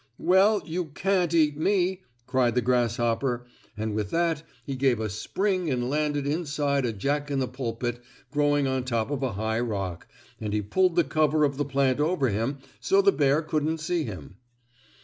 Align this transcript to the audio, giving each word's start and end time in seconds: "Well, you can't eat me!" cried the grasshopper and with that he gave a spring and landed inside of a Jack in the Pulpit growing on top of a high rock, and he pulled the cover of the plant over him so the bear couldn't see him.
"Well, 0.17 0.63
you 0.65 0.85
can't 0.85 1.31
eat 1.31 1.55
me!" 1.59 2.01
cried 2.25 2.55
the 2.55 2.61
grasshopper 2.63 3.45
and 3.77 3.93
with 3.93 4.09
that 4.09 4.41
he 4.65 4.75
gave 4.75 4.99
a 4.99 5.11
spring 5.11 5.69
and 5.69 5.91
landed 5.91 6.25
inside 6.25 6.85
of 6.85 6.89
a 6.89 6.97
Jack 6.97 7.29
in 7.29 7.37
the 7.37 7.47
Pulpit 7.47 8.01
growing 8.31 8.65
on 8.65 8.83
top 8.83 9.11
of 9.11 9.21
a 9.21 9.33
high 9.33 9.59
rock, 9.59 10.07
and 10.39 10.53
he 10.53 10.61
pulled 10.63 10.95
the 10.95 11.03
cover 11.03 11.43
of 11.43 11.57
the 11.57 11.65
plant 11.65 11.99
over 11.99 12.29
him 12.29 12.57
so 12.79 12.99
the 12.99 13.11
bear 13.11 13.43
couldn't 13.43 13.77
see 13.77 14.03
him. 14.03 14.37